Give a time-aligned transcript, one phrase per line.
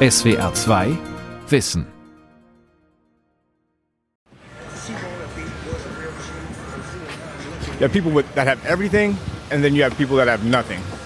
[0.00, 0.96] SWR 2
[1.48, 1.84] Wissen.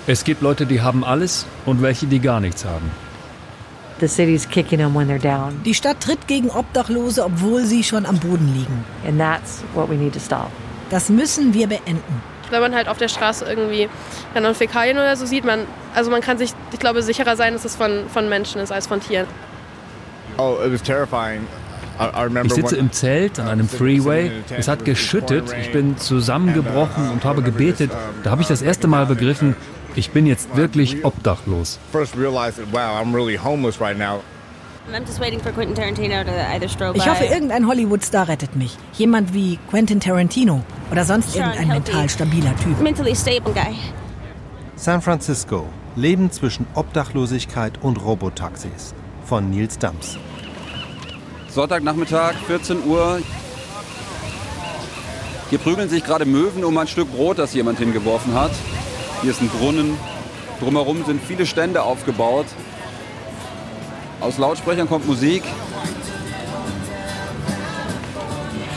[0.07, 2.91] Es gibt Leute, die haben alles und welche, die gar nichts haben.
[4.00, 5.62] The city's kicking them when they're down.
[5.64, 8.84] Die Stadt tritt gegen Obdachlose, obwohl sie schon am Boden liegen.
[9.06, 10.50] And that's what we need to stop.
[10.90, 12.32] Das müssen wir beenden.
[12.53, 13.89] Wenn man halt auf der Straße irgendwie
[14.34, 15.61] dann Fäkalien oder so sieht, man,
[15.95, 18.87] also man kann sich, ich glaube, sicherer sein, dass es von, von Menschen ist als
[18.87, 19.27] von Tieren.
[20.38, 21.47] Oh, it was terrifying.
[22.45, 24.30] Ich sitze im Zelt an einem Freeway.
[24.56, 25.55] Es hat geschüttet.
[25.61, 27.91] Ich bin zusammengebrochen und habe gebetet.
[28.25, 29.55] Da habe ich das erste Mal begriffen,
[29.95, 31.78] ich bin jetzt wirklich obdachlos.
[36.95, 38.77] Ich hoffe, irgendein Hollywood-Star rettet mich.
[38.95, 42.77] Jemand wie Quentin Tarantino oder sonst irgendein mental stabiler Typ.
[44.77, 45.66] San Francisco.
[45.96, 48.95] Leben zwischen Obdachlosigkeit und Robotaxis.
[49.24, 50.19] Von Nils Dams.
[51.48, 53.20] Sonntagnachmittag, 14 Uhr.
[55.48, 58.52] Hier prügeln sich gerade Möwen um ein Stück Brot, das jemand hingeworfen hat.
[59.22, 59.97] Hier ist ein Brunnen.
[60.61, 62.47] Drumherum sind viele Stände aufgebaut.
[64.20, 65.42] Aus Lautsprechern kommt Musik.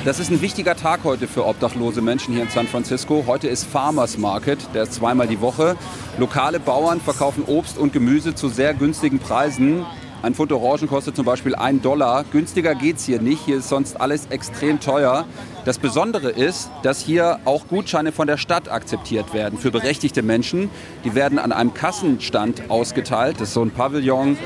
[0.06, 3.23] Das ist ein wichtiger Tag heute für obdachlose Menschen hier in San Francisco.
[3.25, 5.75] Heute ist Farmers Market, der ist zweimal die Woche.
[6.20, 9.84] Lokale Bauern verkaufen Obst und Gemüse zu sehr günstigen Preisen.
[10.22, 12.23] Ein Pfund Orangen kostet zum Beispiel 1 Dollar.
[12.31, 13.45] Günstiger geht es hier nicht.
[13.45, 15.25] Hier ist sonst alles extrem teuer.
[15.66, 20.69] Das Besondere ist, dass hier auch Gutscheine von der Stadt akzeptiert werden für berechtigte Menschen.
[21.03, 23.38] Die werden an einem Kassenstand ausgeteilt.
[23.40, 24.38] Das ist so ein Pavillon.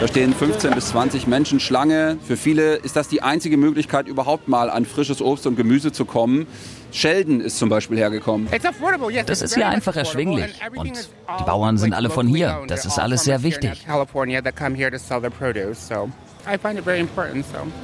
[0.00, 2.18] Da stehen 15 bis 20 Menschen Schlange.
[2.26, 6.04] Für viele ist das die einzige Möglichkeit, überhaupt mal an frisches Obst und Gemüse zu
[6.04, 6.46] kommen.
[6.90, 8.48] Sheldon ist zum Beispiel hergekommen.
[9.26, 10.54] Das ist hier einfach erschwinglich.
[10.76, 11.08] Und
[11.40, 12.62] die Bauern sind alle von hier.
[12.68, 13.84] Das ist alles sehr wichtig.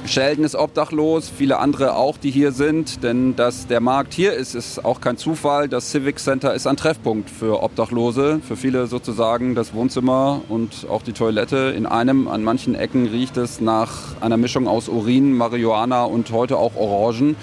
[0.05, 3.03] Sheldon ist obdachlos, viele andere auch, die hier sind.
[3.03, 5.67] Denn dass der Markt hier ist, ist auch kein Zufall.
[5.67, 8.39] Das Civic Center ist ein Treffpunkt für Obdachlose.
[8.47, 12.27] Für viele sozusagen das Wohnzimmer und auch die Toilette in einem.
[12.27, 17.35] An manchen Ecken riecht es nach einer Mischung aus Urin, Marihuana und heute auch Orangen.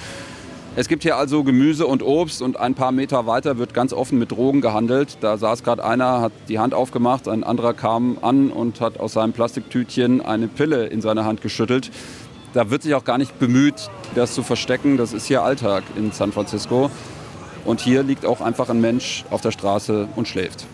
[0.78, 4.16] Es gibt hier also Gemüse und Obst und ein paar Meter weiter wird ganz offen
[4.16, 5.18] mit Drogen gehandelt.
[5.20, 9.14] Da saß gerade einer, hat die Hand aufgemacht, ein anderer kam an und hat aus
[9.14, 11.90] seinem Plastiktütchen eine Pille in seine Hand geschüttelt.
[12.54, 14.96] Da wird sich auch gar nicht bemüht, das zu verstecken.
[14.98, 16.92] Das ist hier Alltag in San Francisco.
[17.64, 20.64] Und hier liegt auch einfach ein Mensch auf der Straße und schläft.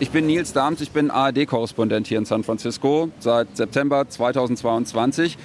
[0.00, 5.36] Ich bin Nils Dahms, ich bin ARD-Korrespondent hier in San Francisco seit September 2022.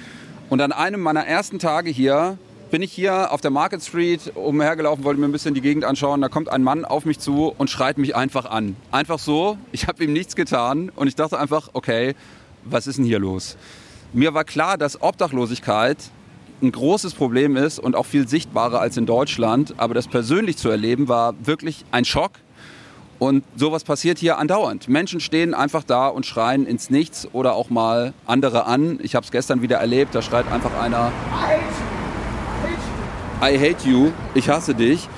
[0.53, 2.38] Und an einem meiner ersten Tage hier
[2.69, 6.22] bin ich hier auf der Market Street umhergelaufen, wollte mir ein bisschen die Gegend anschauen.
[6.22, 8.75] Da kommt ein Mann auf mich zu und schreit mich einfach an.
[8.91, 9.58] Einfach so.
[9.72, 12.14] Ich habe ihm nichts getan und ich dachte einfach, okay,
[12.66, 13.58] was ist denn hier los?
[14.14, 15.97] Mir war klar, dass Obdachlosigkeit
[16.62, 19.74] ein großes Problem ist und auch viel sichtbarer als in Deutschland.
[19.78, 22.34] Aber das persönlich zu erleben war wirklich ein Schock.
[23.19, 24.90] Und sowas passiert hier andauernd.
[24.90, 29.00] Menschen stehen einfach da und schreien ins Nichts oder auch mal andere an.
[29.01, 31.12] Ich habe es gestern wieder erlebt, da schreit einfach einer
[33.41, 35.09] I hate you, ich hasse dich.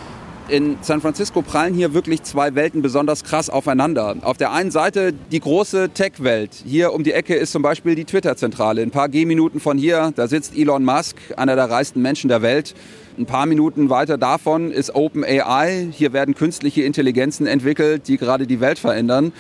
[0.47, 4.15] In San Francisco prallen hier wirklich zwei Welten besonders krass aufeinander.
[4.21, 6.51] Auf der einen Seite die große Tech-Welt.
[6.63, 8.83] Hier um die Ecke ist zum Beispiel die Twitter-Zentrale.
[8.83, 12.75] Ein paar Gehminuten von hier, da sitzt Elon Musk, einer der reichsten Menschen der Welt.
[13.17, 15.87] Ein paar Minuten weiter davon ist OpenAI.
[15.91, 19.33] Hier werden künstliche Intelligenzen entwickelt, die gerade die Welt verändern.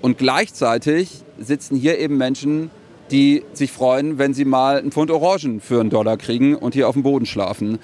[0.00, 2.70] Und gleichzeitig sitzen hier eben Menschen,
[3.10, 6.88] die sich freuen, wenn sie mal einen Pfund Orangen für einen Dollar kriegen und hier
[6.88, 7.78] auf dem Boden schlafen.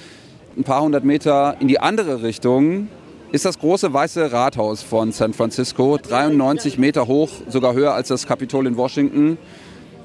[0.55, 2.89] Ein paar hundert Meter in die andere Richtung
[3.31, 8.27] ist das große weiße Rathaus von San Francisco, 93 Meter hoch, sogar höher als das
[8.27, 9.39] Kapitol in Washington.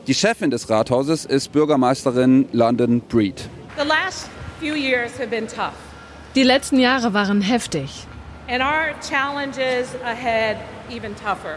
[0.07, 3.49] Die Chefin des Rathauses ist Bürgermeisterin London Breed.
[6.35, 8.07] Die letzten Jahre waren heftig.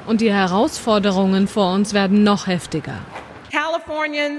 [0.07, 2.99] Und die Herausforderungen vor uns werden noch heftiger.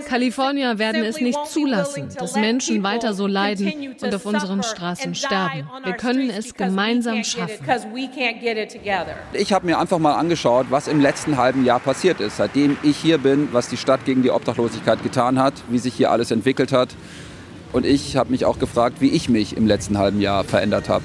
[0.07, 5.69] Kalifornier werden es nicht zulassen, dass Menschen weiter so leiden und auf unseren Straßen sterben.
[5.83, 7.66] Wir können es gemeinsam schaffen.
[9.33, 12.98] Ich habe mir einfach mal angeschaut, was im letzten halben Jahr passiert ist, seitdem ich
[12.98, 16.72] hier bin, was die Stadt gegen die Obdachlosigkeit getan hat, wie sich hier alles entwickelt
[16.72, 16.89] hat.
[17.72, 21.04] Und ich habe mich auch gefragt, wie ich mich im letzten halben Jahr verändert habe.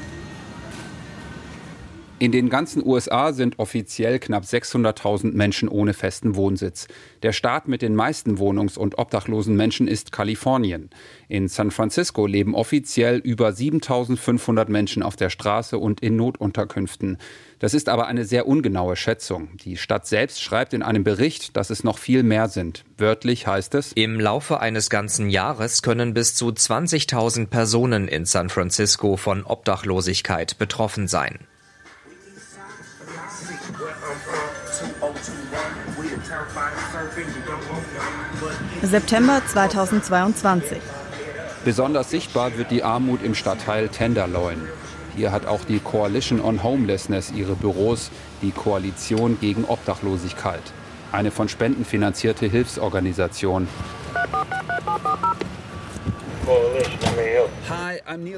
[2.18, 6.88] In den ganzen USA sind offiziell knapp 600.000 Menschen ohne festen Wohnsitz.
[7.22, 10.88] Der Staat mit den meisten wohnungs- und obdachlosen Menschen ist Kalifornien.
[11.28, 17.18] In San Francisco leben offiziell über 7.500 Menschen auf der Straße und in Notunterkünften.
[17.58, 19.50] Das ist aber eine sehr ungenaue Schätzung.
[19.62, 22.86] Die Stadt selbst schreibt in einem Bericht, dass es noch viel mehr sind.
[22.96, 28.48] Wörtlich heißt es, im Laufe eines ganzen Jahres können bis zu 20.000 Personen in San
[28.48, 31.40] Francisco von Obdachlosigkeit betroffen sein.
[38.86, 40.78] September 2022.
[41.64, 44.60] Besonders sichtbar wird die Armut im Stadtteil Tenderloin.
[45.16, 48.10] Hier hat auch die Coalition on Homelessness ihre Büros,
[48.42, 50.62] die Koalition gegen Obdachlosigkeit.
[51.10, 53.66] Eine von Spenden finanzierte Hilfsorganisation.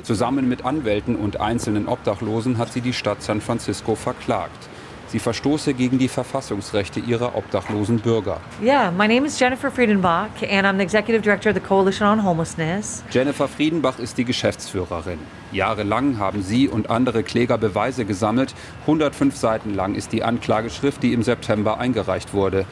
[0.02, 4.68] Zusammen mit Anwälten und einzelnen Obdachlosen hat sie die Stadt San Francisco verklagt.
[5.08, 8.40] Sie verstoße gegen die Verfassungsrechte ihrer obdachlosen Bürger.
[8.62, 12.22] Yeah, my name is Jennifer Friedenbach and I'm the executive director of the Coalition on
[12.22, 13.02] Homelessness.
[13.10, 15.18] Jennifer Friedenbach ist die Geschäftsführerin.
[15.50, 18.54] Jahrelang haben sie und andere Kläger Beweise gesammelt.
[18.82, 22.66] 105 Seiten lang ist die Anklageschrift, die im September eingereicht wurde.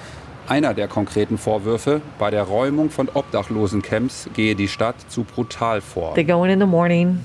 [0.46, 6.14] Einer der konkreten Vorwürfe, bei der Räumung von Obdachlosencamps gehe die Stadt zu brutal vor.
[6.14, 7.18] They go in in the morning,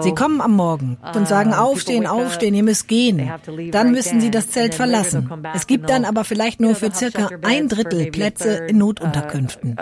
[0.00, 3.30] Sie kommen am Morgen und sagen, aufstehen, aufstehen, ihr müsst gehen.
[3.70, 5.28] Dann müssen sie das Zelt verlassen.
[5.54, 9.76] Es gibt dann aber vielleicht nur für circa ein Drittel Plätze in Notunterkünften.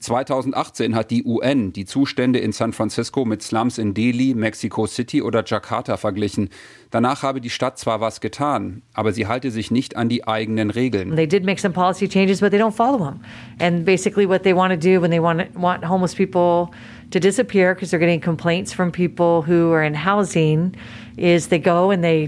[0.00, 5.22] 2018 hat die UN die Zustände in San Francisco mit Slums in Delhi, Mexico City
[5.22, 6.50] oder Jakarta verglichen.
[6.90, 10.70] Danach habe die Stadt zwar was getan, aber sie halte sich nicht an die eigenen
[10.70, 11.16] Regeln.
[11.16, 13.20] They did make some policy changes, but they don't follow them.
[13.58, 16.72] And basically what they want to do when they want want homeless people
[17.12, 20.74] to disappear because they're getting complaints from people who are in housing
[21.16, 22.18] is they go and they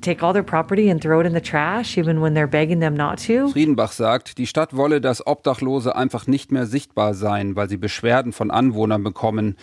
[0.00, 2.94] take all their property and throw it in the trash, even when they're begging them
[2.96, 3.48] not to.
[3.48, 8.32] Friedenbach sagt, die Stadt wolle, dass Obdachlose einfach nicht mehr sichtbar seien, weil sie Beschwerden
[8.32, 9.56] von Anwohnern bekommen.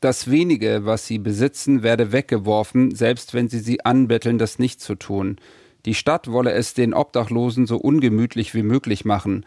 [0.00, 4.94] Das wenige, was sie besitzen, werde weggeworfen, selbst wenn sie sie anbetteln, das nicht zu
[4.94, 5.36] tun.
[5.84, 9.44] Die Stadt wolle es den Obdachlosen so ungemütlich wie möglich machen.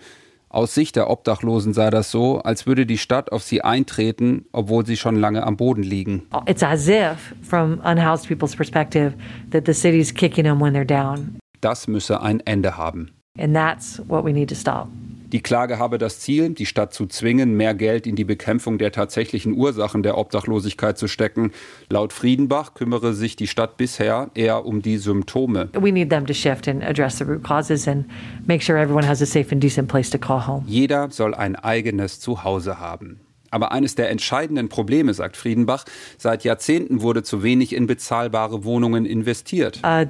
[0.53, 4.85] Aus Sicht der Obdachlosen sei das so, als würde die Stadt auf sie eintreten, obwohl
[4.85, 6.23] sie schon lange am Boden liegen.
[6.45, 9.13] It's as if, from unhoused people's perspective,
[9.51, 11.37] that the city's kicking them when they're down.
[11.61, 13.11] Das müsse ein Ende haben.
[13.39, 14.89] And that's what we need to stop.
[15.31, 18.91] Die Klage habe das Ziel, die Stadt zu zwingen, mehr Geld in die Bekämpfung der
[18.91, 21.51] tatsächlichen Ursachen der Obdachlosigkeit zu stecken.
[21.89, 25.69] Laut Friedenbach kümmere sich die Stadt bisher eher um die Symptome.
[25.73, 28.07] We need them to shift and address the root causes and
[28.45, 30.65] make sure everyone has a safe and decent place to call home.
[30.67, 33.21] Jeder soll ein eigenes Zuhause haben.
[33.51, 35.85] Aber eines der entscheidenden Probleme, sagt Friedenbach,
[36.17, 39.81] seit Jahrzehnten wurde zu wenig in bezahlbare Wohnungen investiert.
[39.83, 40.05] Uh,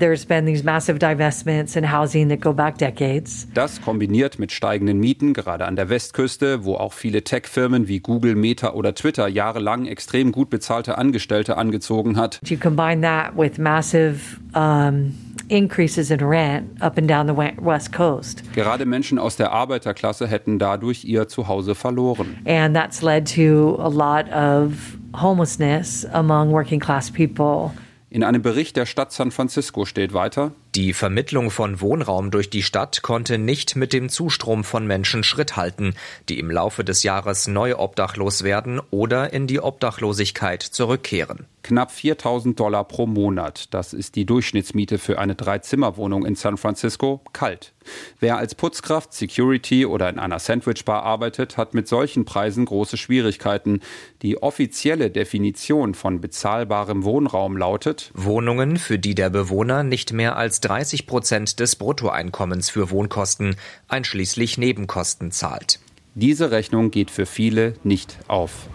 [3.01, 3.47] in.
[3.53, 8.35] Das kombiniert mit steigenden Mieten, gerade an der Westküste, wo auch viele Tech-Firmen wie Google,
[8.35, 12.39] Meta oder Twitter jahrelang extrem gut bezahlte Angestellte angezogen hat.
[12.45, 15.13] You combine that with massive um
[15.51, 18.41] increases in rent up and down the west coast.
[18.53, 22.37] Gerade Menschen aus der Arbeiterklasse hätten dadurch ihr Zuhause verloren.
[22.45, 27.71] And that's led to a lot of homelessness among working class people.
[28.09, 32.63] In einem Bericht der Stadt San Francisco steht weiter, die Vermittlung von Wohnraum durch die
[32.63, 35.95] Stadt konnte nicht mit dem Zustrom von Menschen Schritt halten,
[36.29, 41.45] die im Laufe des Jahres neu obdachlos werden oder in die Obdachlosigkeit zurückkehren.
[41.63, 47.21] Knapp 4000 Dollar pro Monat, das ist die Durchschnittsmiete für eine Dreizimmerwohnung in San Francisco,
[47.33, 47.73] kalt.
[48.19, 53.81] Wer als Putzkraft, Security oder in einer Sandwichbar arbeitet, hat mit solchen Preisen große Schwierigkeiten.
[54.21, 60.60] Die offizielle Definition von bezahlbarem Wohnraum lautet Wohnungen, für die der Bewohner nicht mehr als
[60.61, 63.55] 30 Prozent des Bruttoeinkommens für Wohnkosten
[63.87, 65.79] einschließlich Nebenkosten zahlt.
[66.15, 68.69] Diese Rechnung geht für viele nicht auf.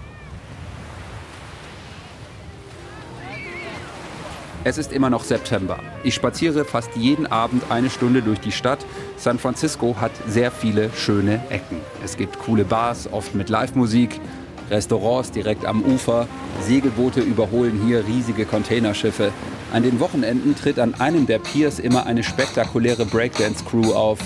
[4.69, 5.79] Es ist immer noch September.
[6.03, 8.85] Ich spaziere fast jeden Abend eine Stunde durch die Stadt.
[9.17, 11.77] San Francisco hat sehr viele schöne Ecken.
[12.03, 14.21] Es gibt coole Bars, oft mit Live-Musik,
[14.71, 16.27] Restaurants direkt am Ufer,
[16.63, 19.33] Segelboote überholen hier riesige Containerschiffe.
[19.73, 24.19] An den Wochenenden tritt an einem der Piers immer eine spektakuläre Breakdance-Crew auf.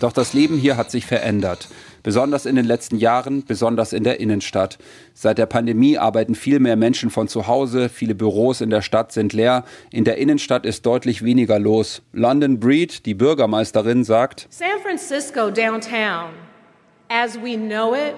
[0.00, 1.68] Doch das Leben hier hat sich verändert.
[2.02, 4.78] Besonders in den letzten Jahren, besonders in der Innenstadt.
[5.12, 9.10] Seit der Pandemie arbeiten viel mehr Menschen von zu Hause, viele Büros in der Stadt
[9.10, 12.02] sind leer, in der Innenstadt ist deutlich weniger los.
[12.12, 16.30] London Breed, die Bürgermeisterin, sagt, San Francisco downtown,
[17.08, 18.14] as we know it,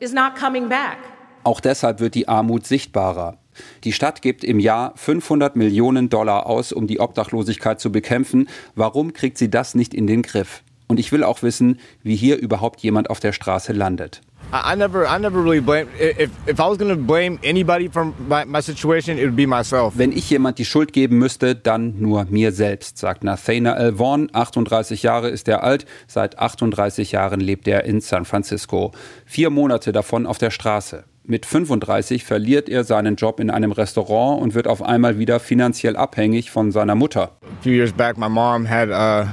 [0.00, 0.98] is not coming back.
[1.44, 3.38] Auch deshalb wird die Armut sichtbarer.
[3.84, 8.48] Die Stadt gibt im Jahr 500 Millionen Dollar aus, um die Obdachlosigkeit zu bekämpfen.
[8.74, 10.62] Warum kriegt sie das nicht in den Griff?
[10.86, 14.20] Und ich will auch wissen, wie hier überhaupt jemand auf der Straße landet.
[14.50, 15.88] I never, I never really blame.
[15.98, 19.94] If, if I was to blame anybody from my, my situation, it would be myself.
[19.96, 24.30] Wenn ich jemand die Schuld geben müsste, dann nur mir selbst, sagt Nathaniel Vaughn.
[24.32, 25.84] 38 Jahre ist er alt.
[26.06, 28.92] Seit 38 Jahren lebt er in San Francisco.
[29.26, 31.04] Vier Monate davon auf der Straße.
[31.24, 35.94] Mit 35 verliert er seinen Job in einem Restaurant und wird auf einmal wieder finanziell
[35.94, 37.32] abhängig von seiner Mutter.
[37.42, 39.28] A few years back, my mom had uh,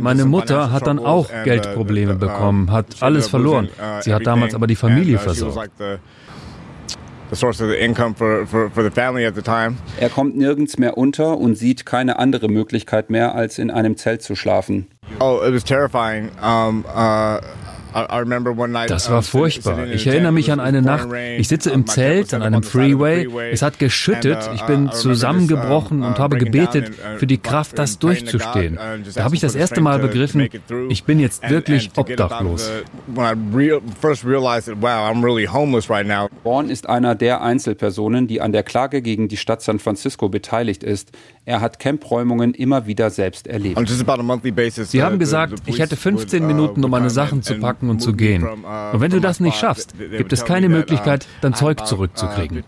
[0.00, 3.66] meine Mutter hat dann auch uh, Geldprobleme bekommen, hat alles verloren.
[3.66, 5.72] uh, Sie hat damals aber die Familie versorgt.
[9.98, 14.22] Er kommt nirgends mehr unter und sieht keine andere Möglichkeit mehr, als in einem Zelt
[14.22, 14.86] zu schlafen.
[15.18, 16.30] Oh, it was terrifying.
[16.42, 17.40] Um, uh,
[18.88, 19.86] das war furchtbar.
[19.86, 21.08] Ich erinnere mich an eine Nacht.
[21.38, 23.26] Ich sitze im Zelt an einem Freeway.
[23.50, 24.50] Es hat geschüttet.
[24.54, 28.78] Ich bin zusammengebrochen und habe gebetet für die Kraft, das durchzustehen.
[29.14, 30.48] Da habe ich das erste Mal begriffen,
[30.88, 32.70] ich bin jetzt wirklich obdachlos.
[36.44, 40.82] Vaughn ist einer der Einzelpersonen, die an der Klage gegen die Stadt San Francisco beteiligt
[40.82, 41.12] ist.
[41.48, 43.78] Er hat Campräumungen immer wieder selbst erlebt.
[43.88, 48.42] Sie haben gesagt, ich hätte 15 Minuten, um meine Sachen zu packen und zu gehen.
[48.44, 52.64] Und wenn du das nicht schaffst, gibt es keine Möglichkeit, dein Zeug zurückzukriegen.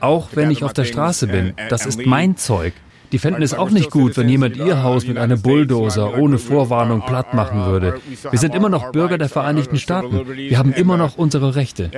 [0.00, 2.72] Auch wenn ich auf der Straße bin, das ist mein Zeug.
[3.12, 7.02] Die fänden es auch nicht gut, wenn jemand ihr Haus mit einem Bulldozer ohne Vorwarnung
[7.02, 8.00] platt machen würde.
[8.30, 10.26] Wir sind immer noch Bürger der Vereinigten Staaten.
[10.34, 11.90] Wir haben immer noch unsere Rechte.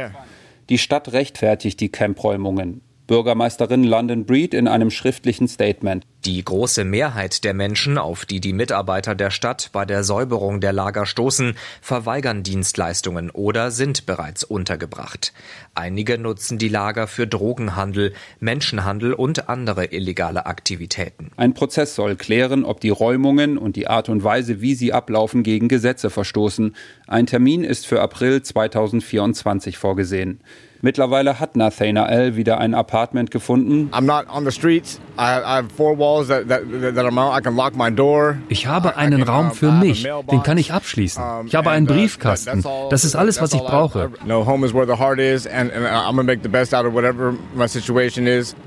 [0.69, 2.81] Die Stadt rechtfertigt die Campräumungen.
[3.07, 6.05] Bürgermeisterin London Breed in einem schriftlichen Statement.
[6.25, 10.73] Die große Mehrheit der Menschen, auf die die Mitarbeiter der Stadt bei der Säuberung der
[10.73, 15.33] Lager stoßen, verweigern Dienstleistungen oder sind bereits untergebracht.
[15.75, 21.31] Einige nutzen die Lager für Drogenhandel, Menschenhandel und andere illegale Aktivitäten.
[21.37, 25.45] Ein Prozess soll klären, ob die Räumungen und die Art und Weise, wie sie ablaufen,
[25.45, 26.75] gegen Gesetze verstoßen.
[27.07, 30.41] Ein Termin ist für April 2024 vorgesehen.
[30.83, 33.91] Mittlerweile hat Nathanael wieder ein Apartment gefunden.
[38.49, 41.23] Ich habe einen Raum für mich, den kann ich abschließen.
[41.47, 42.65] Ich habe einen uh, Briefkasten.
[42.91, 44.11] Das ist alles, was ich brauche.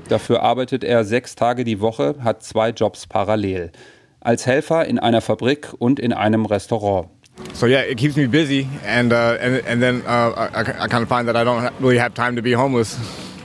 [0.08, 3.72] Dafür arbeitet er sechs Tage die Woche, hat zwei Jobs parallel.
[4.20, 7.08] Als Helfer in einer Fabrik und in einem Restaurant.
[7.54, 11.02] So yeah, it keeps me busy, and uh, and, and then uh, I, I kind
[11.02, 12.98] of find that I don't really have time to be homeless.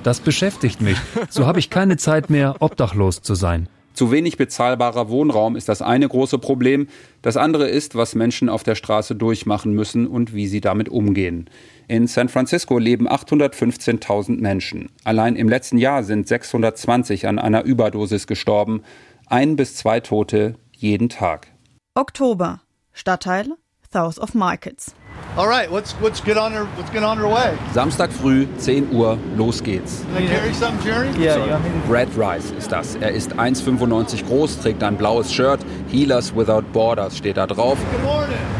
[0.04, 0.98] Das beschäftigt mich.
[1.30, 3.68] So habe ich keine Zeit mehr, obdachlos zu sein.
[3.96, 6.88] Zu wenig bezahlbarer Wohnraum ist das eine große Problem.
[7.22, 11.50] Das andere ist, was Menschen auf der Straße durchmachen müssen und wie sie damit umgehen.
[11.88, 14.90] In San Francisco leben 815.000 Menschen.
[15.06, 18.84] Allein im letzten Jahr sind 620 an einer Überdosis gestorben.
[19.28, 21.48] Ein bis zwei Tote jeden Tag.
[21.96, 22.62] Oktober.
[22.92, 23.56] Stadtteil
[23.96, 24.94] south of Markets.
[25.38, 27.58] All right, let's let's get on our let's get on our way.
[27.74, 30.06] Samstag früh, 10 Uhr, los geht's.
[30.16, 31.10] Carry something, Jerry?
[31.18, 32.96] Yeah, Brad Rice ist das.
[32.96, 35.60] Er ist 1,95 groß, trägt ein blaues Shirt.
[35.92, 37.78] Healers Without Borders steht da drauf.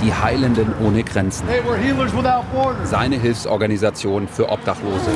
[0.04, 1.48] Die Heilenden ohne Grenzen.
[1.48, 2.90] Hey, we're Healers Without Borders.
[2.90, 5.10] Seine Hilfsorganisation für Obdachlose.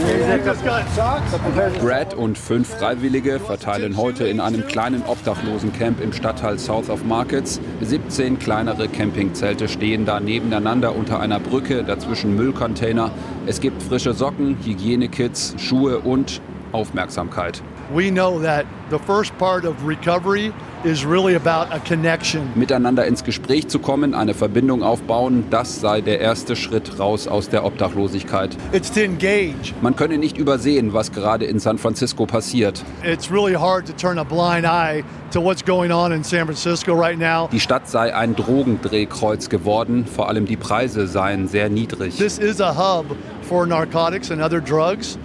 [1.82, 7.60] Brad und fünf Freiwillige verteilen heute in einem kleinen Obdachlosencamp im Stadtteil South of Markets.
[7.82, 13.12] 17 kleinere Campingzelte stehen da nebeneinander unter einer Brücke, dazwischen Müllcontainer.
[13.46, 17.62] Es gibt frische Socken, Hygienekits, Schuhe und Aufmerksamkeit.
[17.92, 20.54] We know that the first part of recovery
[20.84, 22.52] is really about a connection.
[22.56, 27.50] Miteinander ins Gespräch zu kommen, eine Verbindung aufbauen, das sei der erste Schritt raus aus
[27.50, 28.56] der Obdachlosigkeit.
[28.74, 29.74] It's to engage.
[29.82, 32.84] Man könne nicht übersehen, was gerade in San Francisco passiert.
[33.04, 36.94] It's really hard to turn a blind eye to what's going on in San Francisco
[36.94, 37.50] right now.
[37.52, 42.18] Die Stadt sei ein Drogendrehkreuz geworden, vor allem die Preise seien sehr niedrig.
[42.18, 45.18] This is a hub for narcotics and other drugs.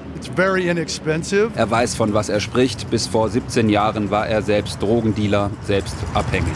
[1.55, 2.91] Er weiß, von was er spricht.
[2.91, 6.55] Bis vor 17 Jahren war er selbst Drogendealer, selbst abhängig.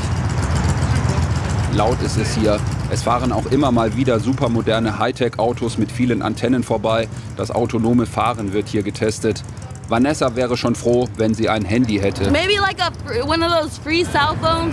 [1.74, 2.58] Laut ist es hier.
[2.90, 7.08] Es fahren auch immer mal wieder supermoderne Hightech-Autos mit vielen Antennen vorbei.
[7.36, 9.44] Das autonome Fahren wird hier getestet.
[9.88, 12.24] Vanessa wäre schon froh, wenn sie ein Handy hätte.
[12.24, 12.34] Like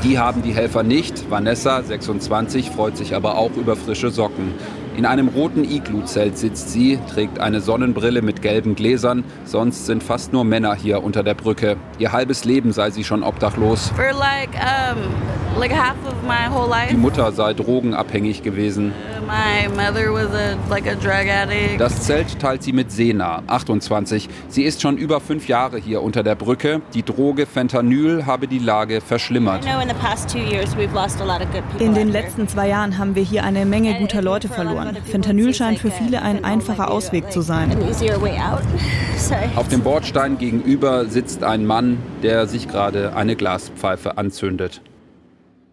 [0.03, 1.29] die haben die Helfer nicht.
[1.29, 4.53] Vanessa, 26, freut sich aber auch über frische Socken.
[4.97, 9.25] In einem roten Iglu-Zelt sitzt sie, trägt eine Sonnenbrille mit gelben Gläsern.
[9.43, 11.75] Sonst sind fast nur Männer hier unter der Brücke.
[11.99, 13.91] Ihr halbes Leben sei sie schon obdachlos.
[13.97, 14.51] Like,
[15.55, 15.61] um
[16.89, 18.93] Die Mutter sei drogenabhängig gewesen.
[21.77, 24.29] Das Zelt teilt sie mit Sena, 28.
[24.49, 26.81] Sie ist schon über fünf Jahre hier unter der Brücke.
[26.93, 29.65] Die Droge Fentanyl habe die Lage verschlimmert.
[31.79, 34.84] In den letzten zwei Jahren haben wir hier eine Menge guter Leute verloren.
[35.05, 37.75] Fentanyl scheint für viele ein einfacher Ausweg zu sein.
[39.55, 44.81] Auf dem Bordstein gegenüber sitzt ein Mann, der sich gerade eine Glaspfeife anzündet.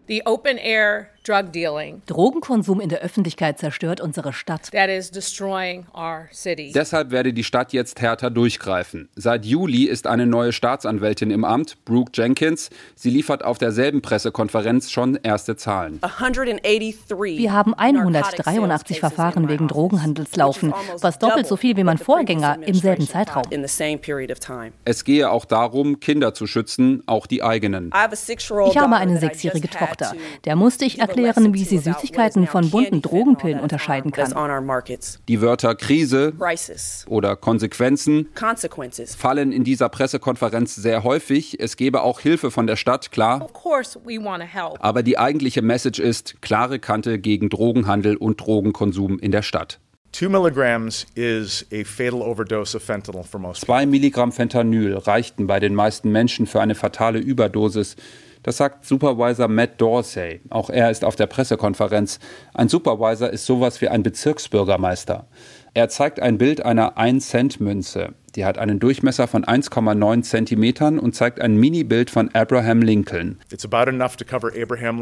[0.07, 1.07] The open air.
[1.23, 4.69] Drogenkonsum in der Öffentlichkeit zerstört unsere Stadt.
[4.71, 6.73] That is destroying our city.
[6.73, 9.07] Deshalb werde die Stadt jetzt härter durchgreifen.
[9.15, 12.69] Seit Juli ist eine neue Staatsanwältin im Amt, Brooke Jenkins.
[12.95, 16.01] Sie liefert auf derselben Pressekonferenz schon erste Zahlen.
[16.01, 22.75] Wir haben 183 Verfahren wegen Drogenhandels laufen, was doppelt so viel wie mein Vorgänger im
[22.75, 23.43] selben Zeitraum.
[24.83, 27.91] Es gehe auch darum, Kinder zu schützen, auch die eigenen.
[27.93, 30.13] Ich habe eine sechsjährige Tochter.
[30.43, 34.33] Der musste ich erklären, erklären, wie sie Süßigkeiten von bunten Drogenpillen unterscheiden kann.
[35.27, 36.33] Die Wörter Krise
[37.07, 38.29] oder Konsequenzen
[39.17, 41.59] fallen in dieser Pressekonferenz sehr häufig.
[41.59, 43.47] Es gebe auch Hilfe von der Stadt, klar.
[44.79, 49.79] Aber die eigentliche Message ist klare Kante gegen Drogenhandel und Drogenkonsum in der Stadt.
[50.13, 50.29] Zwei
[53.87, 57.95] Milligramm Fentanyl reichten bei den meisten Menschen für eine fatale Überdosis.
[58.43, 60.41] Das sagt Supervisor Matt Dorsey.
[60.49, 62.19] Auch er ist auf der Pressekonferenz.
[62.53, 65.27] Ein Supervisor ist sowas wie ein Bezirksbürgermeister.
[65.73, 68.13] Er zeigt ein Bild einer 1-Cent-Münze.
[68.35, 73.39] Die hat einen Durchmesser von 1,9 Zentimetern und zeigt ein Mini-Bild von Abraham Lincoln.
[74.35, 74.99] Abraham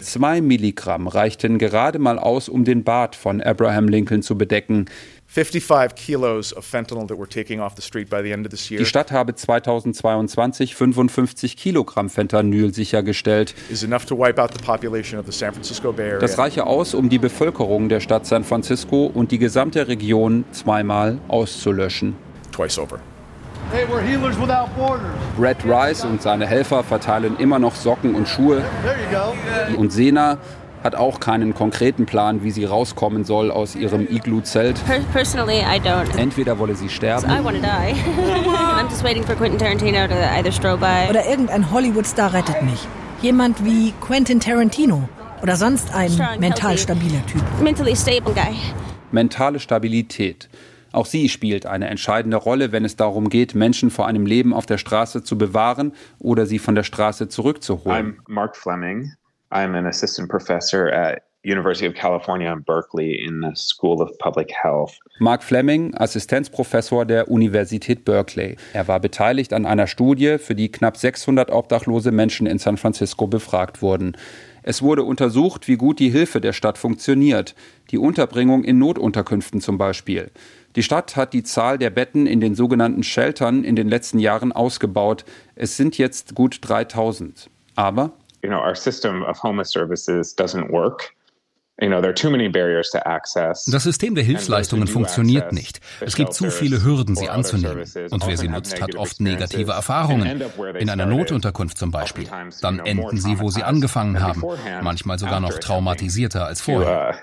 [0.00, 4.86] Zwei Milligramm reichten gerade mal aus, um den Bart von Abraham Lincoln zu bedecken.
[5.34, 8.70] 55 kilos of fentanyl that we're taking off the street by the end of this
[8.70, 8.78] year.
[8.78, 13.52] Die Stadt habe 2022 55 Kilogramm Fentanyl sichergestellt.
[13.68, 16.20] Is enough to wipe out the population of the San Francisco Bay Area.
[16.20, 21.18] Das reiche aus, um die Bevölkerung der Stadt San Francisco und die gesamte Region zweimal
[21.26, 22.14] auszulöschen.
[22.52, 23.00] Twice over.
[23.72, 25.10] Hey, we're healers without borders.
[25.36, 28.62] Brad Rice und seine Helfer verteilen immer noch Socken und Schuhe.
[28.84, 29.80] There you go.
[29.80, 30.38] Und Sena
[30.84, 34.78] hat auch keinen konkreten Plan, wie sie rauskommen soll aus ihrem Igloo-Zelt.
[36.16, 37.30] Entweder wolle sie sterben.
[41.10, 42.86] Oder irgendein Hollywood-Star rettet mich.
[43.22, 45.08] Jemand wie Quentin Tarantino.
[45.42, 47.42] Oder sonst ein mental stabiler Typ.
[49.10, 50.50] Mentale Stabilität.
[50.92, 54.66] Auch sie spielt eine entscheidende Rolle, wenn es darum geht, Menschen vor einem Leben auf
[54.66, 58.18] der Straße zu bewahren oder sie von der Straße zurückzuholen.
[58.26, 59.12] I'm Mark Fleming.
[59.54, 64.50] I'm an assistant professor at University of California in Berkeley in the School of Public
[64.50, 64.98] Health.
[65.20, 68.56] Mark Fleming, Assistenzprofessor der Universität Berkeley.
[68.72, 73.28] Er war beteiligt an einer Studie, für die knapp 600 obdachlose Menschen in San Francisco
[73.28, 74.16] befragt wurden.
[74.64, 77.54] Es wurde untersucht, wie gut die Hilfe der Stadt funktioniert,
[77.90, 80.32] die Unterbringung in Notunterkünften zum Beispiel.
[80.74, 84.50] Die Stadt hat die Zahl der Betten in den sogenannten Sheltern in den letzten Jahren
[84.50, 85.24] ausgebaut.
[85.54, 87.50] Es sind jetzt gut 3000.
[87.76, 88.12] Aber
[88.44, 91.14] you know, our system of homeless services doesn't work.
[93.66, 95.80] Das System der Hilfsleistungen funktioniert nicht.
[96.00, 97.84] Es gibt zu viele Hürden, sie anzunehmen.
[98.10, 100.44] Und wer sie nutzt, hat oft negative Erfahrungen.
[100.78, 102.28] In einer Notunterkunft zum Beispiel.
[102.60, 104.44] Dann enden sie, wo sie angefangen haben.
[104.82, 107.18] Manchmal sogar noch traumatisierter als vorher.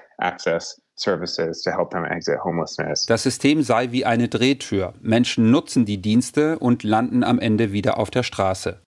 [1.08, 2.64] Uh,
[3.08, 4.94] das System sei wie eine Drehtür.
[5.02, 8.82] Menschen nutzen die Dienste und landen am Ende wieder auf der Straße.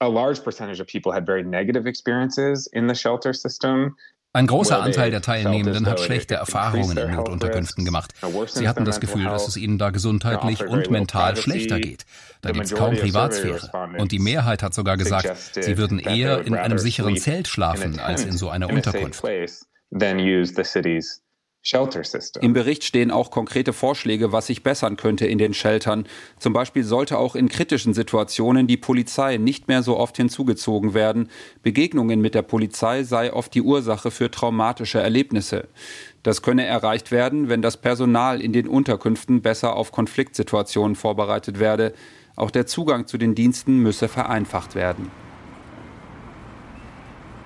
[4.36, 8.14] Ein großer Anteil der Teilnehmenden hat schlechte Erfahrungen in Notunterkünften gemacht.
[8.48, 12.04] Sie hatten das Gefühl, dass es ihnen da gesundheitlich und mental schlechter geht.
[12.42, 13.70] Da gibt es kaum Privatsphäre.
[13.96, 18.24] Und die Mehrheit hat sogar gesagt, sie würden eher in einem sicheren Zelt schlafen als
[18.24, 19.22] in so einer Unterkunft.
[22.42, 26.04] Im Bericht stehen auch konkrete Vorschläge, was sich bessern könnte in den Sheltern.
[26.38, 31.30] Zum Beispiel sollte auch in kritischen Situationen die Polizei nicht mehr so oft hinzugezogen werden.
[31.62, 35.68] Begegnungen mit der Polizei sei oft die Ursache für traumatische Erlebnisse.
[36.22, 41.94] Das könne erreicht werden, wenn das Personal in den Unterkünften besser auf Konfliktsituationen vorbereitet werde.
[42.36, 45.10] Auch der Zugang zu den Diensten müsse vereinfacht werden.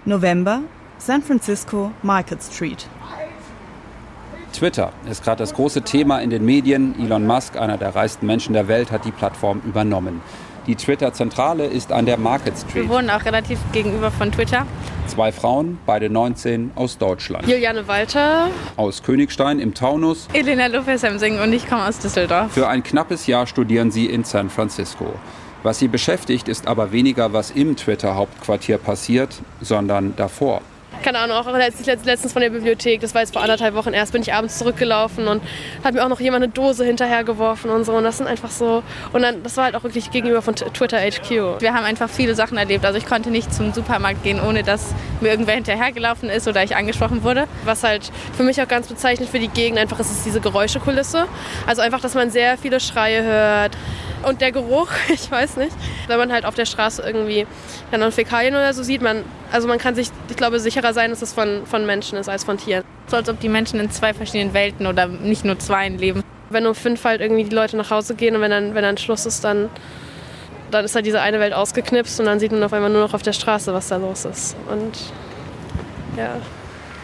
[0.05, 0.63] November,
[0.99, 2.89] San Francisco, Market Street.
[4.59, 6.97] Twitter ist gerade das große Thema in den Medien.
[7.01, 10.21] Elon Musk, einer der reichsten Menschen der Welt, hat die Plattform übernommen.
[10.67, 12.75] Die Twitter-Zentrale ist an der Market Street.
[12.75, 14.67] Wir wohnen auch relativ gegenüber von Twitter.
[15.07, 17.47] Zwei Frauen, beide 19, aus Deutschland.
[17.47, 18.49] Juliane Walter.
[18.77, 20.27] Aus Königstein im Taunus.
[20.33, 22.51] Elena Lopez-Hemsing und ich komme aus Düsseldorf.
[22.51, 25.15] Für ein knappes Jahr studieren sie in San Francisco.
[25.63, 30.63] Was sie beschäftigt, ist aber weniger, was im Twitter-Hauptquartier passiert, sondern davor
[31.09, 34.21] keine Ahnung, auch letztens von der Bibliothek, das war jetzt vor anderthalb Wochen erst, bin
[34.21, 35.43] ich abends zurückgelaufen und
[35.83, 37.95] hat mir auch noch jemand eine Dose hinterhergeworfen und so.
[37.95, 38.83] Und das sind einfach so.
[39.15, 41.63] Und dann, das war halt auch wirklich gegenüber von Twitter HQ.
[41.63, 42.85] Wir haben einfach viele Sachen erlebt.
[42.85, 46.77] Also ich konnte nicht zum Supermarkt gehen, ohne dass mir irgendwer hinterhergelaufen ist oder ich
[46.77, 47.47] angesprochen wurde.
[47.65, 51.25] Was halt für mich auch ganz bezeichnend für die Gegend einfach ist, ist diese Geräuschekulisse.
[51.67, 53.79] Also einfach, dass man sehr viele Schreie hört.
[54.23, 55.73] Und der Geruch, ich weiß nicht,
[56.07, 57.47] wenn man halt auf der Straße irgendwie
[57.91, 61.23] dann Fäkalien oder so sieht, man, also man kann sich, ich glaube, sicherer sein, dass
[61.23, 62.85] es von, von Menschen ist als von Tieren.
[63.07, 66.23] So als ob die Menschen in zwei verschiedenen Welten oder nicht nur zwei leben.
[66.51, 68.97] Wenn um fünf halt irgendwie die Leute nach Hause gehen und wenn dann, wenn dann
[68.97, 69.69] Schluss ist, dann,
[70.71, 73.15] dann ist halt diese eine Welt ausgeknipst und dann sieht man auf einmal nur noch
[73.15, 74.57] auf der Straße, was da los ist.
[74.71, 74.99] Und
[76.17, 76.37] ja.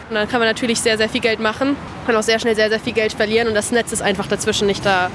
[0.09, 1.75] Und dann kann man natürlich sehr, sehr viel Geld machen,
[2.05, 4.67] kann auch sehr schnell sehr, sehr viel Geld verlieren und das Netz ist einfach dazwischen
[4.67, 5.09] nicht da.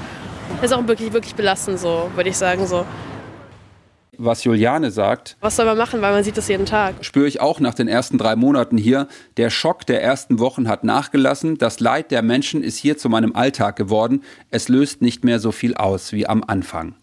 [0.61, 2.65] Das ist auch wirklich, wirklich belastend, so, würde ich sagen.
[2.67, 2.85] So
[4.25, 5.37] was Juliane sagt.
[5.39, 7.03] Was soll man machen, weil man sieht das jeden Tag.
[7.03, 9.07] Spüre ich auch nach den ersten drei Monaten hier.
[9.37, 11.57] Der Schock der ersten Wochen hat nachgelassen.
[11.57, 14.23] Das Leid der Menschen ist hier zu meinem Alltag geworden.
[14.49, 16.95] Es löst nicht mehr so viel aus wie am Anfang.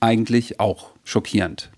[0.00, 1.70] Eigentlich auch schockierend.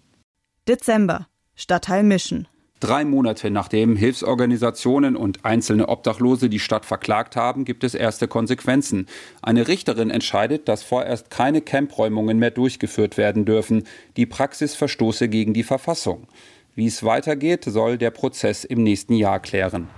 [0.69, 1.27] Dezember.
[1.55, 2.49] Stadtteil Mischen.
[2.81, 9.07] Drei Monate nachdem Hilfsorganisationen und einzelne Obdachlose die Stadt verklagt haben, gibt es erste Konsequenzen.
[9.43, 13.85] Eine Richterin entscheidet, dass vorerst keine Campräumungen mehr durchgeführt werden dürfen.
[14.17, 16.27] Die Praxis verstoße gegen die Verfassung.
[16.75, 19.89] Wie es weitergeht, soll der Prozess im nächsten Jahr klären.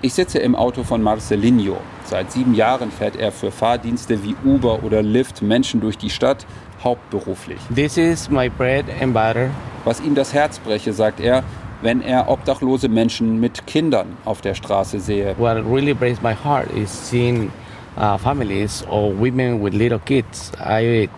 [0.00, 1.78] Ich sitze im Auto von Marcelinho.
[2.04, 6.46] Seit sieben Jahren fährt er für Fahrdienste wie Uber oder Lyft Menschen durch die Stadt,
[6.86, 7.58] hauptberuflich.
[7.74, 9.50] This is my bread and butter.
[9.84, 11.42] Was ihm das Herz breche, sagt er,
[11.82, 15.34] wenn er obdachlose Menschen mit Kindern auf der Straße sehe.
[15.36, 17.50] What really breaks my heart is seeing
[17.98, 20.52] uh, families or women with little kids.
[20.60, 21.08] I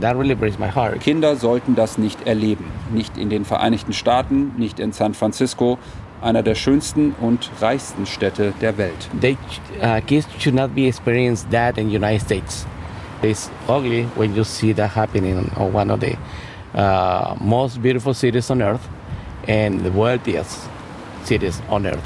[0.00, 1.00] That really breaks my heart.
[1.00, 2.64] Kinder sollten das nicht erleben.
[2.92, 5.78] Nicht in den Vereinigten Staaten, nicht in San Francisco,
[6.20, 9.08] einer der schönsten und reichsten Städte der Welt.
[9.20, 9.36] They,
[9.80, 12.66] uh, kids should not be experiencing that in the United States.
[13.22, 16.16] It's ugly when you see that happening on one of the
[16.74, 18.86] uh, most beautiful cities on earth
[19.48, 20.68] and the wealthiest
[21.24, 22.04] cities on earth.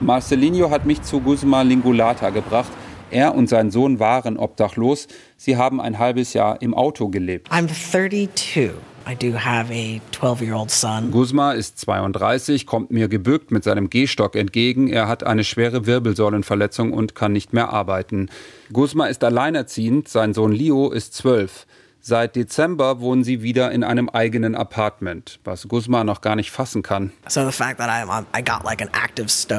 [0.00, 2.70] Marcelinho hat mich zu Guzma Lingulata gebracht.
[3.10, 5.08] Er und sein Sohn waren obdachlos.
[5.36, 7.50] Sie haben ein halbes Jahr im Auto gelebt.
[7.50, 8.72] I'm 32.
[9.08, 11.10] I do have a 12-year-old son.
[11.10, 14.88] Guzma ist 32, kommt mir gebückt mit seinem Gehstock entgegen.
[14.88, 18.28] Er hat eine schwere Wirbelsäulenverletzung und kann nicht mehr arbeiten.
[18.70, 21.66] Guzma ist alleinerziehend, sein Sohn Leo ist 12.
[22.08, 26.80] Seit Dezember wohnen sie wieder in einem eigenen Apartment, was Guzma noch gar nicht fassen
[26.82, 27.12] kann.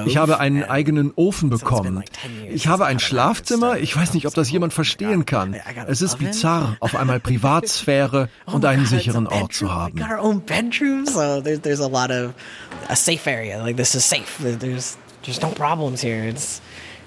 [0.08, 2.04] Ich habe einen eigenen Ofen bekommen.
[2.50, 3.78] Ich habe ein Schlafzimmer.
[3.78, 5.58] Ich weiß nicht, ob das jemand verstehen kann.
[5.86, 10.00] Es ist bizarr, auf einmal Privatsphäre oh und einen sicheren Ort zu haben.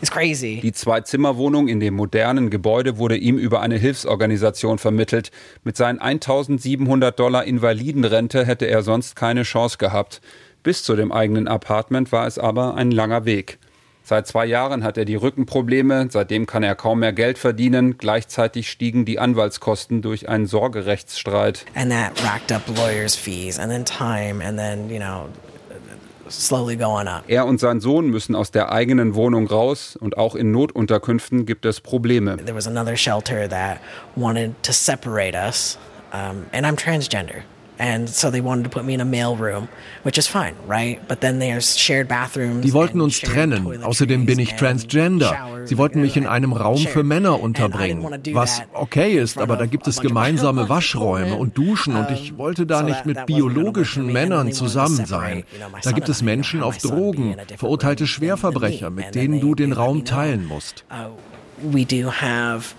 [0.02, 5.30] Die Zwei-Zimmer-Wohnung in dem modernen Gebäude wurde ihm über eine Hilfsorganisation vermittelt.
[5.62, 10.20] Mit seinen 1700 Dollar Invalidenrente hätte er sonst keine Chance gehabt.
[10.64, 13.58] Bis zu dem eigenen Apartment war es aber ein langer Weg.
[14.04, 17.98] Seit zwei Jahren hat er die Rückenprobleme, seitdem kann er kaum mehr Geld verdienen.
[17.98, 21.64] Gleichzeitig stiegen die Anwaltskosten durch einen Sorgerechtsstreit.
[21.76, 25.28] And that racked up lawyers' fees and then time and then, you know,
[26.32, 27.24] slowly going up.
[27.28, 31.64] Er und sein Sohn müssen aus der eigenen Wohnung raus und auch in Notunterkünften gibt
[31.64, 32.36] es Probleme.
[32.36, 33.78] There was another shelter that
[34.16, 35.78] wanted to separate us,
[36.12, 37.42] um, and I'm transgender.
[37.82, 39.66] And so they wanted to put me in a male room,
[40.04, 41.00] which is fine, right?
[41.08, 42.64] But then there's shared bathrooms.
[42.64, 43.82] Die wollten uns trennen.
[43.82, 45.36] Außerdem bin ich transgender.
[45.64, 48.04] Sie wollten mich in einem Raum für Männer unterbringen.
[48.34, 52.84] Was okay ist, aber da gibt es gemeinsame Waschräume und Duschen und ich wollte da
[52.84, 55.42] nicht mit biologischen Männern zusammen sein.
[55.82, 60.84] Da gibt es Menschen auf Drogen, verurteilte Schwerverbrecher, mit denen du den Raum teilen musst.
[60.88, 61.10] Uh,
[61.72, 62.76] we do have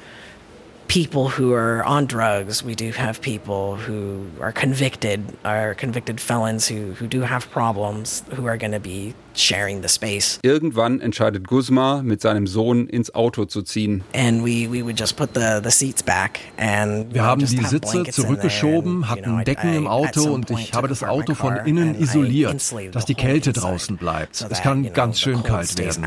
[0.88, 2.64] people who are on drugs.
[2.64, 8.24] We do have people who are convicted, are convicted felons who, who do have problems,
[8.36, 10.40] who are going to be sharing the space.
[10.44, 14.04] Irgendwann entscheidet Guzma, mit seinem Sohn ins Auto zu ziehen.
[14.14, 18.04] And we, we would just put the, the seats back and Wir haben die Sitze
[18.04, 23.16] zurückgeschoben, hatten Decken im Auto und ich habe das Auto von innen isoliert, dass die
[23.16, 24.46] Kälte draußen bleibt.
[24.50, 26.06] Es kann ganz schön kalt werden.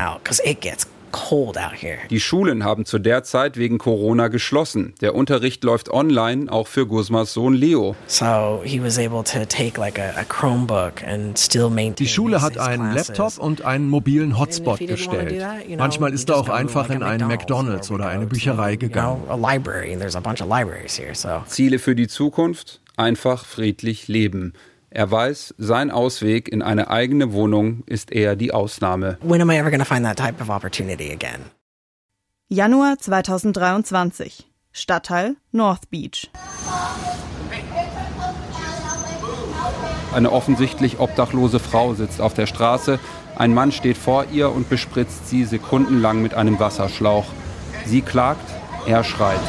[2.09, 4.93] Die Schulen haben zu der Zeit wegen Corona geschlossen.
[5.01, 7.95] Der Unterricht läuft online, auch für Guzmas Sohn Leo.
[11.99, 15.43] Die Schule hat einen Laptop und einen mobilen Hotspot gestellt.
[15.77, 19.23] Manchmal ist er auch einfach in einen McDonald's oder eine Bücherei gegangen.
[21.47, 22.81] Ziele für die Zukunft?
[22.95, 24.53] Einfach friedlich leben.
[24.97, 29.19] Er weiß, sein Ausweg in eine eigene Wohnung ist eher die Ausnahme.
[29.21, 31.51] When am I ever going to find that type of opportunity again?
[32.49, 34.47] Januar 2023.
[34.71, 36.31] Stadtteil North Beach.
[40.15, 42.97] Eine offensichtlich obdachlose Frau sitzt auf der Straße.
[43.35, 47.25] Ein Mann steht vor ihr und bespritzt sie sekundenlang mit einem Wasserschlauch.
[47.85, 48.49] Sie klagt,
[48.87, 49.41] er schreit.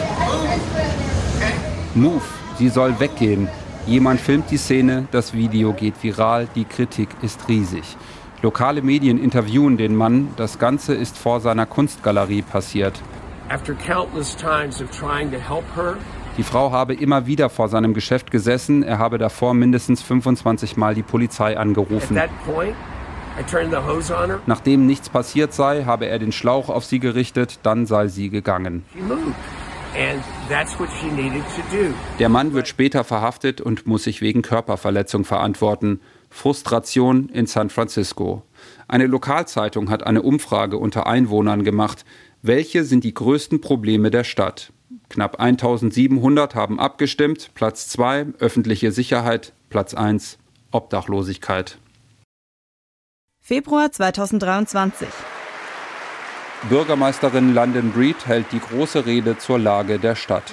[1.95, 2.21] Move,
[2.59, 3.49] sie soll weggehen.
[3.89, 7.97] Jemand filmt die Szene, das Video geht viral, die Kritik ist riesig.
[8.43, 13.01] Lokale Medien interviewen den Mann, das Ganze ist vor seiner Kunstgalerie passiert.
[16.37, 20.95] Die Frau habe immer wieder vor seinem Geschäft gesessen, er habe davor mindestens 25 Mal
[20.95, 22.21] die Polizei angerufen.
[24.45, 28.85] Nachdem nichts passiert sei, habe er den Schlauch auf sie gerichtet, dann sei sie gegangen.
[32.19, 36.01] Der Mann wird später verhaftet und muss sich wegen Körperverletzung verantworten.
[36.31, 38.45] Frustration in San Francisco.
[38.87, 42.05] Eine Lokalzeitung hat eine Umfrage unter Einwohnern gemacht.
[42.43, 44.73] Welche sind die größten Probleme der Stadt?
[45.09, 47.51] Knapp 1700 haben abgestimmt.
[47.55, 50.39] Platz 2 öffentliche Sicherheit, Platz 1
[50.71, 51.79] Obdachlosigkeit.
[53.41, 55.09] Februar 2023.
[56.65, 60.53] Bürgermeisterin London Breed hält die große Rede zur Lage der Stadt.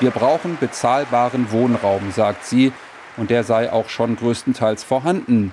[0.00, 2.72] Wir brauchen bezahlbaren Wohnraum, sagt sie,
[3.16, 5.52] und der sei auch schon größtenteils vorhanden.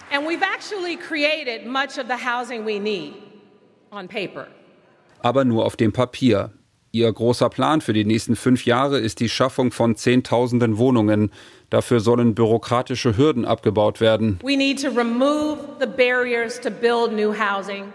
[5.21, 6.56] Aber nur auf dem Papier.
[6.97, 11.31] Ihr großer Plan für die nächsten fünf Jahre ist die Schaffung von Zehntausenden Wohnungen.
[11.69, 14.39] Dafür sollen bürokratische Hürden abgebaut werden.
[14.41, 17.93] We need to remove the barriers to build new housing.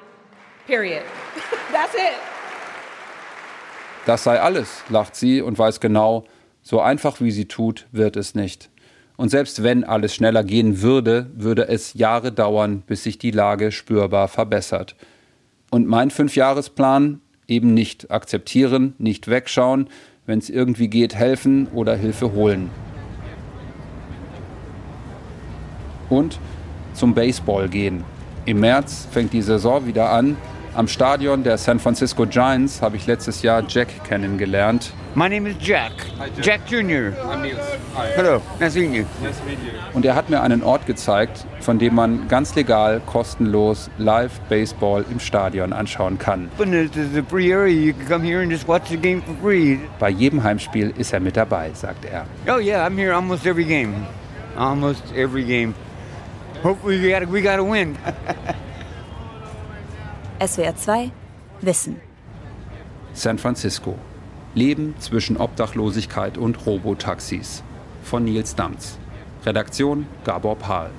[0.69, 1.03] Period.
[1.73, 2.15] That's it.
[4.07, 6.25] Das sei alles, lacht sie und weiß genau,
[6.63, 8.71] so einfach wie sie tut, wird es nicht.
[9.17, 13.73] Und selbst wenn alles schneller gehen würde, würde es Jahre dauern, bis sich die Lage
[13.73, 14.95] spürbar verbessert.
[15.73, 19.89] Und mein Fünfjahresplan eben nicht akzeptieren, nicht wegschauen,
[20.27, 22.71] wenn es irgendwie geht, helfen oder Hilfe holen.
[26.13, 26.39] und
[26.95, 28.05] zum Baseball gehen.
[28.45, 30.37] Im März fängt die Saison wieder an.
[30.75, 34.93] Am Stadion der San Francisco Giants habe ich letztes Jahr Jack kennengelernt.
[35.15, 35.93] My name is Jack.
[36.17, 37.13] Jack, Jack Jr.
[37.21, 37.59] I'm Niels.
[37.95, 38.13] Hi.
[38.17, 39.07] Hello, nice meeting you.
[39.21, 39.73] Nice to meet you.
[39.93, 45.05] Und er hat mir einen Ort gezeigt, von dem man ganz legal, kostenlos Live Baseball
[45.11, 46.51] im Stadion anschauen kann.
[46.57, 46.65] Bei
[50.09, 52.25] jedem Heimspiel ist er mit dabei, sagt er.
[52.49, 54.07] Oh yeah, I'm here almost every game.
[54.57, 55.75] Almost every game.
[56.63, 57.99] Hopefully we gotta, we gotta win.
[60.41, 61.13] SWR 2
[61.61, 62.01] Wissen.
[63.13, 63.99] San Francisco.
[64.55, 67.63] Leben zwischen Obdachlosigkeit und Robotaxis.
[68.03, 68.99] Von Nils Damz.
[69.45, 70.91] Redaktion Gabor Pahl.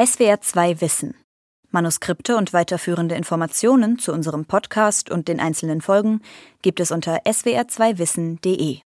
[0.00, 1.14] SWR 2 Wissen.
[1.70, 6.20] Manuskripte und weiterführende Informationen zu unserem Podcast und den einzelnen Folgen
[6.60, 8.78] gibt es unter swr2wissen.de.